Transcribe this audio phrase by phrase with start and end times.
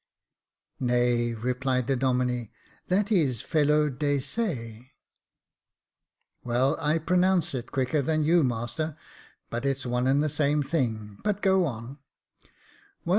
[0.79, 2.49] "Nay," replied the Domine,
[2.87, 4.89] that isfelo de seJ^
[5.57, 8.97] *' Well, I pronounce it quicker than you, master;
[9.51, 11.99] but it's one and the same thing: but to go on.